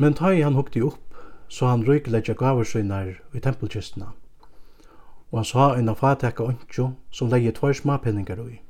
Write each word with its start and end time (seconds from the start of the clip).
Men 0.00 0.14
ta 0.16 0.30
i 0.32 0.40
han 0.40 0.54
hukte 0.56 0.80
opp, 0.80 1.16
så 1.52 1.66
han 1.68 1.82
røykelegja 1.84 2.32
gavarsynar 2.40 3.18
i 3.36 3.40
tempelkistene. 3.44 4.06
Og 5.28 5.42
han 5.42 5.48
sa 5.48 5.64
en 5.76 5.90
av 5.92 5.98
fatekka 6.00 6.46
ondkjo 6.48 6.86
som 7.12 7.28
leie 7.28 7.52
tvær 7.52 7.76
smapenningar 7.76 8.40
ui. 8.40 8.62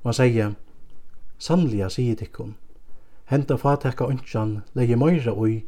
Og 0.00 0.08
han 0.08 0.16
sier, 0.16 0.54
Sannliga 1.36 1.90
sier 1.92 2.16
tikkun, 2.16 2.54
henta 3.28 3.58
fatekka 3.60 4.08
ondkjan 4.08 4.62
leie 4.78 4.96
meira 4.96 5.34
ui 5.36 5.58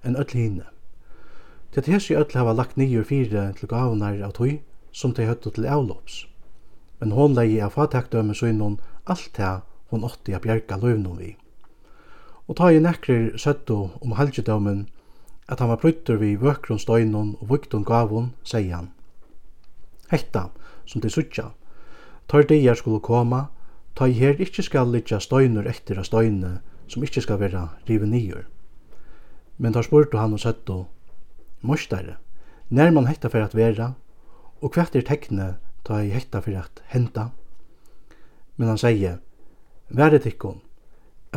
enn 0.00 0.16
öll 0.16 0.32
hinne. 0.32 0.64
Til 1.68 1.82
at 1.82 1.90
hesi 1.92 2.16
öll 2.16 2.32
hava 2.32 2.54
lagt 2.56 2.80
nýjur 2.80 3.04
fire 3.04 3.50
til 3.58 3.68
gavunar 3.68 4.16
av 4.24 4.32
tui 4.38 4.62
som 4.92 5.12
tei 5.12 5.28
høttu 5.28 5.50
til 5.52 5.68
avlops. 5.68 6.22
Men 7.02 7.12
hon 7.12 7.36
leie 7.36 7.60
av 7.66 7.76
fatekdømme 7.76 8.38
synon 8.38 8.80
alt 9.04 9.28
det 9.36 9.52
hon 9.92 10.08
åtti 10.08 10.32
a 10.32 10.40
bjerga 10.40 10.80
løvnum 10.80 11.20
vi 11.20 11.34
og 12.48 12.56
ta 12.56 12.70
i 12.72 12.80
nekrir 12.80 13.36
søttu 13.36 13.90
om 14.00 14.16
halgedømen 14.16 14.86
at 15.48 15.60
han 15.60 15.68
var 15.68 15.80
bruttur 15.80 16.16
vi 16.20 16.34
vøkron 16.36 16.80
støynun 16.80 17.36
og 17.40 17.48
vukton 17.48 17.84
gavun, 17.84 18.32
sier 18.44 18.74
han. 18.74 18.90
Hetta, 20.10 20.48
som 20.86 21.00
de 21.00 21.10
suttja, 21.10 21.50
tar 22.28 22.44
dier 22.48 22.76
skulle 22.76 23.00
koma, 23.00 23.46
ta 23.96 24.06
i 24.08 24.16
her 24.16 24.40
ikkje 24.40 24.64
skal 24.68 24.92
litja 24.92 25.20
støynur 25.20 25.68
etter 25.68 26.00
av 26.00 26.08
støyne 26.08 26.58
som 26.88 27.04
ikkje 27.04 27.24
skal 27.24 27.40
vera 27.40 27.68
rive 27.88 28.06
nyer. 28.08 28.44
Men 29.58 29.72
tar 29.72 29.84
spurtu 29.84 30.20
han 30.20 30.36
og 30.36 30.40
søttu, 30.44 30.84
Mostare, 31.60 32.18
nær 32.70 32.92
man 32.94 33.08
hetta 33.08 33.28
for 33.32 33.42
at 33.42 33.56
vera, 33.56 33.94
og 34.62 34.76
hvert 34.76 34.94
er 34.94 35.02
tekne 35.02 35.56
ta 35.84 36.02
i 36.04 36.12
hetta 36.12 36.40
for 36.44 36.54
at 36.60 36.84
henta? 36.92 37.30
Men 38.56 38.68
han 38.68 38.78
sier, 38.78 39.18
Været 39.88 40.22
tikkun, 40.22 40.60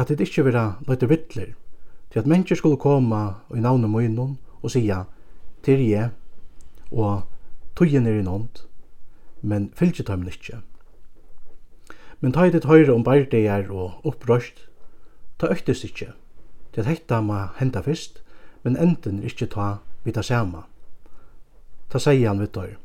at 0.02 0.10
det 0.10 0.26
ikkje 0.26 0.46
vera 0.48 0.64
løyte 0.88 1.10
vittler, 1.10 1.54
til 2.12 2.20
at 2.20 2.28
mennesker 2.28 2.58
skulle 2.58 2.80
koma 2.82 3.22
i 3.54 3.62
navnet 3.62 3.90
munnen 3.90 4.38
og 4.62 4.72
sia, 4.74 5.04
til 5.64 5.84
je, 5.86 6.10
og 6.92 7.22
tøyen 7.78 8.08
er 8.10 8.20
i 8.20 8.26
nånd, 8.26 8.66
men 9.42 9.70
fylgje 9.78 10.06
tøymen 10.08 10.32
ikkje. 10.32 10.62
Men 12.22 12.34
ta 12.34 12.46
i 12.46 12.54
ditt 12.54 12.66
høyre 12.70 12.94
om 12.94 13.06
bardegar 13.06 13.70
og 13.70 14.02
opprøst, 14.06 14.68
ta 15.40 15.50
øktes 15.54 15.86
ikkje, 15.86 16.12
til 16.74 16.84
at 16.84 16.90
hetta 16.90 17.22
ma 17.22 17.52
henda 17.62 17.82
fyrst, 17.86 18.22
men 18.64 18.78
enden 18.78 19.22
er 19.22 19.30
ikkje 19.32 19.54
ta 19.54 19.72
vi 20.04 20.14
ta 20.14 20.22
sama. 20.26 20.66
Ta 21.90 22.00
sier 22.00 22.28
han 22.30 22.42
vittar, 22.42 22.78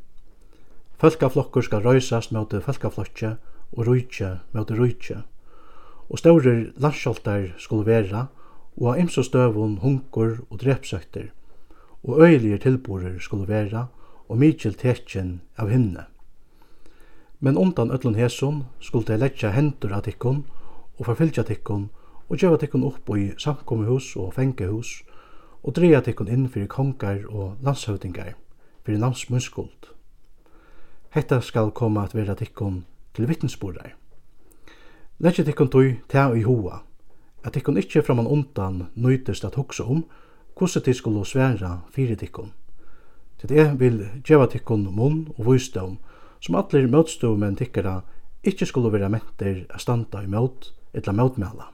Fölkaflokkur 0.96 1.60
skal 1.60 1.82
røysast 1.84 2.32
møte 2.32 2.62
fölkaflokkje 2.64 3.34
og 3.76 3.80
rujtje 3.84 4.30
møte 4.56 4.76
rujtje 4.78 5.18
og 6.08 6.18
stórir 6.18 6.72
landskjoltar 6.76 7.54
skulle 7.58 7.86
vera 7.86 8.26
og 8.76 8.92
av 8.92 9.00
ymsu 9.00 9.22
støvun 9.24 9.78
hunkur 9.82 10.42
og 10.50 10.60
drepsøkter, 10.60 11.30
og 12.04 12.20
øyelige 12.20 12.58
tilborer 12.58 13.18
skulle 13.18 13.48
vera 13.48 13.86
og 14.28 14.38
mykjel 14.38 14.74
tekjen 14.74 15.40
av 15.58 15.70
himne. 15.70 16.06
Men 17.40 17.56
undan 17.56 17.90
öllun 17.90 18.16
hesun 18.16 18.64
skulle 18.80 19.06
tey 19.06 19.18
letja 19.18 19.50
hendur 19.50 19.92
av 19.92 20.06
tikkun, 20.06 20.44
og 20.98 21.06
forfylgja 21.06 21.44
tikkun, 21.44 21.90
og 22.28 22.38
gjeva 22.40 22.56
tikkun 22.56 22.86
upp 22.86 23.10
í 23.16 23.32
samkomuhús 23.38 24.14
og 24.16 24.32
fengehus, 24.34 25.02
og 25.62 25.74
dreja 25.76 26.00
tikkun 26.00 26.30
inn 26.32 26.48
fyrir 26.48 26.70
kongar 26.70 27.26
og 27.28 27.56
landshøvdingar 27.62 28.34
fyrir 28.86 29.02
namsmunskuld. 29.02 29.92
Hetta 31.10 31.40
skal 31.40 31.70
koma 31.70 32.04
at 32.04 32.14
vera 32.14 32.34
tikkun 32.34 32.84
til 33.14 33.28
vittnesbúrar. 33.28 33.96
Leggje 35.18 35.46
tikkun 35.46 35.68
tui 35.72 35.94
ta 36.12 36.28
i 36.36 36.42
hoa, 36.44 36.82
at 37.40 37.54
tikkun 37.56 37.78
ikkje 37.80 38.02
framan 38.04 38.26
undan 38.28 38.90
nøytist 39.00 39.46
at 39.48 39.54
hugsa 39.56 39.86
om 39.88 40.02
hvordan 40.58 40.82
tit 40.84 40.96
skulle 40.98 41.24
sværa 41.24 41.70
fyrir 41.94 42.18
tikkun. 42.20 42.50
Til 43.40 43.48
det 43.48 43.80
vil 43.80 44.02
djeva 44.20 44.44
tikkun 44.46 44.84
munn 44.92 45.22
og 45.38 45.46
vysdom, 45.46 45.94
som 46.40 46.58
allir 46.60 46.88
møtstumenn 46.92 47.56
tikkara 47.56 48.02
ikkje 48.44 48.68
skulle 48.68 48.92
vera 48.92 49.08
mentir 49.08 49.62
a 49.72 49.80
standa 49.80 50.20
i 50.20 50.28
møt, 50.28 50.74
etla 50.92 51.14
møtmæla. 51.16 51.70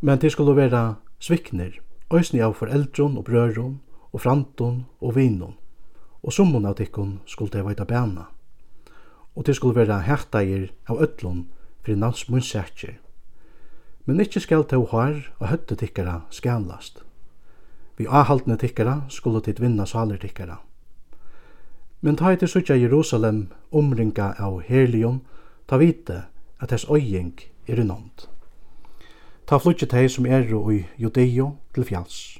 Men 0.00 0.20
tit 0.20 0.32
skulle 0.32 0.56
vera 0.56 0.98
sviknir, 1.20 1.80
òsni 2.12 2.42
av 2.44 2.58
foreldron 2.60 3.16
og 3.16 3.24
brøron 3.24 3.78
og 4.12 4.20
frantun 4.20 4.84
og 5.00 5.16
vinun, 5.16 5.56
og 6.20 6.36
summun 6.36 6.68
av 6.68 6.76
tikkun 6.76 7.16
skulle 7.24 7.56
det 7.56 7.64
veita 7.64 7.88
bæna 7.88 8.28
og 9.36 9.44
til 9.44 9.54
skulle 9.54 9.76
være 9.86 10.02
hættair 10.02 10.70
av 10.88 11.00
öllum 11.00 11.44
fyrir 11.82 11.96
nans 11.96 12.28
munnsäkir. 12.28 12.98
Men 14.06 14.20
ikkje 14.20 14.40
skal 14.40 14.64
tå 14.64 14.84
hår 14.84 15.30
og 15.38 15.48
høtte 15.48 15.76
tikkara 15.76 16.20
skanlast. 16.30 17.02
Vi 17.96 18.06
ahaldne 18.08 18.56
tikkara 18.56 19.00
skulle 19.08 19.40
tid 19.40 19.60
vinna 19.60 19.86
saler 19.86 20.16
tikkara. 20.16 20.56
Men 22.00 22.16
ta 22.16 22.32
etter 22.32 22.46
sutja 22.46 22.76
Jerusalem 22.76 23.48
omringa 23.72 24.34
av 24.38 24.62
Helion, 24.68 25.20
ta 25.66 25.76
vite 25.76 26.22
at 26.60 26.70
hess 26.70 26.86
øying 26.90 27.40
er 27.68 27.80
unånd. 27.80 28.26
Ta 29.46 29.58
flutje 29.58 29.86
tei 29.86 30.08
som 30.08 30.26
eru 30.26 30.70
i 30.72 30.86
Judeo 30.98 31.56
til 31.74 31.84
fjalls, 31.84 32.38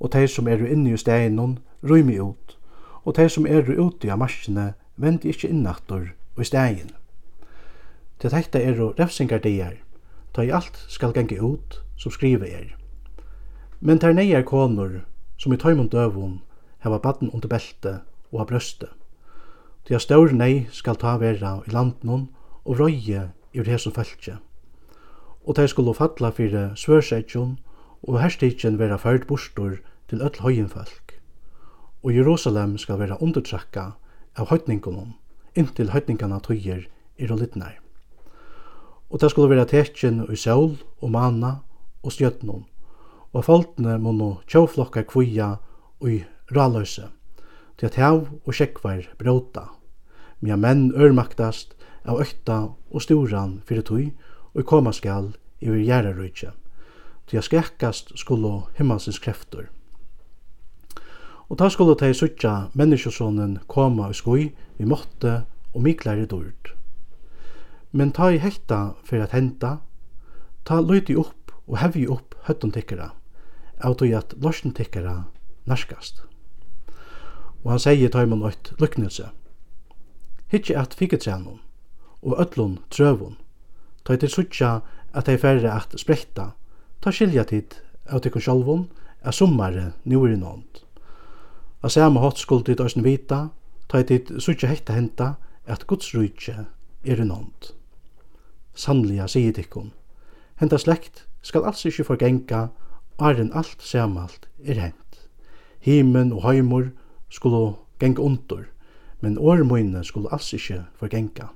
og 0.00 0.12
tei 0.12 0.26
som 0.28 0.48
eru 0.48 0.66
inni 0.66 0.92
i 0.92 0.96
steinon 0.96 1.58
rymi 1.82 2.20
ut, 2.20 2.56
og 3.04 3.14
tei 3.14 3.28
som 3.28 3.46
eru 3.46 3.86
ute 3.86 4.08
av 4.08 4.14
amaskene 4.20 4.72
vendi 4.96 5.28
ikkje 5.28 5.50
innaktor 5.50 6.06
i 6.40 6.48
stegin. 6.48 6.90
Til 8.20 8.30
dette 8.30 8.60
er 8.60 8.80
og 8.84 8.98
refsingardier, 9.00 9.78
ta 10.34 10.42
i 10.44 10.52
alt 10.52 10.76
skal 10.88 11.12
gange 11.16 11.40
ut 11.40 11.80
som 11.96 12.12
skrive 12.12 12.48
er. 12.48 12.76
Men 13.80 13.98
ter 13.98 14.12
neier 14.12 14.44
konur, 14.44 15.00
som 15.38 15.52
i 15.52 15.56
tøymon 15.56 15.88
døvun, 15.88 16.42
heva 16.84 16.98
baden 16.98 17.30
under 17.30 17.48
belte 17.48 18.00
og 18.32 18.42
ha 18.42 18.46
brøste. 18.48 18.88
Til 19.84 19.96
a 19.96 20.00
staur 20.00 20.32
nei 20.36 20.66
skal 20.72 21.00
ta 21.00 21.16
vera 21.20 21.60
i 21.66 21.72
landnån 21.72 22.28
og 22.64 22.80
røye 22.80 23.30
i 23.52 23.64
hesson 23.64 23.96
fæltje. 23.96 24.36
Og 25.44 25.56
ter 25.56 25.66
skulle 25.72 25.96
falla 25.96 26.30
fyrir 26.30 26.74
svørsetjon 26.76 27.56
og 28.02 28.20
herstikjen 28.20 28.78
vera 28.78 29.00
ført 29.00 29.26
bostor 29.26 29.80
til 30.08 30.20
öll 30.20 30.42
høyen 30.44 30.68
folk. 30.68 31.16
Og 32.02 32.14
Jerusalem 32.16 32.76
skal 32.78 33.00
vera 33.00 33.16
undertrakka 33.20 33.92
av 34.36 34.52
høytningunum 34.52 35.16
inntil 35.58 35.92
høytningarna 35.94 36.40
tøyer 36.44 36.86
er 37.18 37.32
og 37.32 37.40
litnar. 37.42 37.78
Og 39.10 39.20
det 39.20 39.30
skulle 39.32 39.50
være 39.50 39.68
tekjen 39.70 40.22
i 40.30 40.38
sol 40.38 40.76
og 41.00 41.10
mana 41.10 41.60
og 42.02 42.14
stjøtnum, 42.14 42.64
og 43.32 43.46
folkene 43.46 43.96
må 43.98 44.12
nå 44.14 44.30
tjåflokka 44.50 45.04
kvia 45.10 45.56
og 46.00 46.08
i 46.10 46.20
raløse, 46.54 47.08
til 47.78 47.90
at 47.90 47.98
hev 47.98 48.24
og 48.44 48.54
sjekkvar 48.54 49.06
bråta, 49.18 49.66
mia 50.40 50.56
menn 50.56 50.90
ørmaktast 50.94 51.74
av 52.08 52.22
økta 52.22 52.60
og 52.90 53.04
storan 53.04 53.60
fyrir 53.68 53.86
tøy 53.86 54.06
og 54.54 54.64
koma 54.66 54.92
skal 54.96 55.32
i 55.60 55.68
vir 55.68 55.84
gjerarøytje, 55.84 56.54
til 57.28 57.38
at 57.38 57.46
skrekkast 57.46 58.14
skulle 58.18 58.64
himmelsens 58.78 59.20
kreftur. 59.22 59.68
Og 61.50 61.58
ta 61.58 61.66
skulle 61.68 61.96
ta 61.98 62.06
i 62.06 62.14
suttja 62.14 62.70
menneskjøsonen 62.78 63.56
koma 63.66 64.10
i 64.10 64.14
skoi, 64.14 64.52
vi 64.78 64.86
måtte 64.86 65.40
og 65.74 65.82
miklare 65.82 66.26
dård. 66.30 66.74
Men 67.92 68.12
ta 68.14 68.28
i 68.30 68.38
hekta 68.38 68.94
for 69.04 69.18
at 69.22 69.34
henta, 69.34 69.78
ta 70.64 70.78
løyti 70.80 71.16
opp 71.18 71.50
og 71.66 71.80
hevji 71.82 72.06
opp 72.06 72.36
høtten 72.46 72.70
tikkara, 72.70 73.10
av 73.82 73.96
tog 73.98 74.14
at 74.14 74.34
lorsen 74.38 74.74
tikkara 74.76 75.24
narskast. 75.66 76.22
Og 77.64 77.72
han 77.74 77.82
sier 77.82 78.12
ta 78.14 78.22
i 78.22 78.30
man 78.30 78.44
løyt 78.44 78.70
lyknelse. 78.78 79.32
Hittje 80.50 80.78
at 80.78 80.94
fiketrenum 80.94 81.58
og 82.22 82.36
öllun 82.38 82.78
trøvun, 82.94 83.38
ta 84.04 84.14
i 84.14 84.22
til 84.22 84.30
suttja 84.30 84.70
at 85.14 85.28
ei 85.28 85.38
færre 85.40 85.72
at 85.74 85.98
spretta, 85.98 86.52
ta 87.02 87.10
skilja 87.10 87.42
tid 87.50 87.74
av 88.06 88.22
tikkun 88.22 88.44
sjálvun, 88.44 88.86
er 89.24 89.34
summare 89.34 89.90
nu 90.04 90.22
er 90.24 90.36
i 90.36 90.38
nånd. 90.38 90.84
A 91.82 91.88
sama 91.88 92.20
hot 92.20 92.38
skuld 92.38 92.66
dit 92.68 92.80
òsne 92.80 93.00
vita, 93.00 93.48
ta 93.88 94.02
i 94.02 94.04
dit 94.04 94.28
sutja 94.36 94.68
hekta 94.68 94.92
henta, 94.92 95.36
at 95.64 95.86
Guds 95.88 96.12
rujtje 96.12 96.66
er 97.04 97.22
i 97.22 97.24
nånd. 97.24 97.70
Sannliga 98.76 99.24
sier 99.28 99.54
dikkon, 99.56 99.94
henta 100.60 100.76
slekt 100.78 101.24
skal 101.40 101.64
alls 101.64 101.86
ikkje 101.88 102.04
forgenga, 102.04 102.68
arren 103.16 103.52
alt 103.56 103.80
samalt 103.80 104.44
er 104.60 104.76
hent. 104.76 105.24
Himen 105.80 106.34
og 106.36 106.44
heimur 106.44 106.90
skulle 107.32 107.78
genga 108.00 108.20
undur, 108.28 108.66
men 109.24 109.40
årmøyne 109.40 110.04
skulle 110.04 110.28
alls 110.32 110.52
ikkje 110.52 110.82
forgenga. 111.00 111.48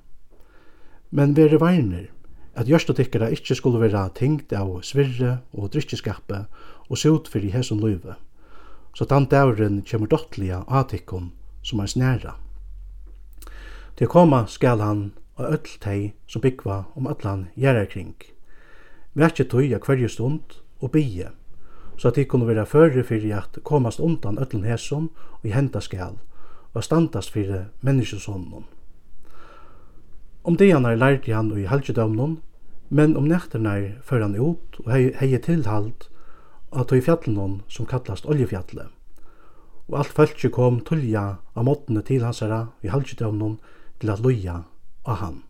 Men 1.12 1.36
vere 1.36 1.60
varnir, 1.60 2.08
at 2.56 2.70
gjørstatikkara 2.70 3.28
ikkje 3.34 3.58
skulle 3.60 3.82
vera 3.82 4.08
tingt 4.16 4.52
av 4.56 4.78
svirre 4.86 5.42
og 5.52 5.74
drikkjeskape 5.74 6.46
og 6.88 6.96
sot 6.98 7.28
fyrir 7.28 7.52
hesson 7.52 7.82
løyve 7.82 8.16
så 8.94 9.04
den 9.04 9.26
dævren 9.26 9.82
kjemur 9.82 10.06
dottliga 10.06 10.62
atikkum 10.68 11.32
som 11.62 11.80
er 11.80 11.86
snæra. 11.86 12.36
Til 13.96 14.06
koma 14.06 14.44
skal 14.46 14.80
han 14.80 15.12
og 15.36 15.52
öll 15.52 15.78
tei 15.80 16.12
som 16.26 16.42
byggva 16.42 16.84
om 16.94 17.06
allan 17.06 17.48
gjerra 17.56 17.86
kring. 17.90 18.14
Verkje 19.14 19.44
tøy 19.50 19.72
av 19.74 19.82
hverju 19.86 20.08
stund 20.08 20.60
og 20.80 20.92
bygje, 20.94 21.30
så 21.96 22.08
at 22.08 22.16
de 22.16 22.24
kunne 22.24 22.46
være 22.46 22.66
føre 22.66 23.02
fyrir 23.02 23.36
at 23.38 23.58
komast 23.64 24.00
undan 24.00 24.38
öllen 24.38 24.64
hæsson 24.64 25.10
og 25.32 25.46
i 25.46 25.54
henda 25.54 25.80
skal, 25.80 26.18
og 26.74 26.84
standast 26.84 27.30
fyrir 27.30 27.70
menneskesånden. 27.80 28.64
Om 30.44 30.56
det 30.56 30.72
han 30.72 30.84
har 30.84 30.96
lært 30.96 31.26
han 31.26 31.52
og 31.52 31.60
i 31.60 31.66
halvdjødømnen, 31.70 32.40
men 32.90 33.16
om 33.16 33.24
nætterna 33.24 33.76
fører 34.02 34.22
han 34.22 34.40
ut 34.40 34.80
og 34.84 34.90
hei, 34.92 35.12
hei 35.18 35.38
tilhalt 35.38 36.10
á 36.74 36.82
tøy 36.82 37.00
fjallunum 37.00 37.60
sum 37.70 37.86
kallast 37.86 38.26
oljefjallet. 38.26 38.90
Og 39.88 39.98
alt 40.00 40.14
fólki 40.16 40.50
kom 40.50 40.80
tullja 40.82 41.24
á 41.54 41.60
måttene 41.62 42.02
til 42.02 42.24
hansara 42.26 42.60
i 42.82 42.90
halgidøvnum 42.90 43.58
til 44.00 44.10
at 44.10 44.22
loja 44.24 44.62
av 45.06 45.20
hann. 45.20 45.42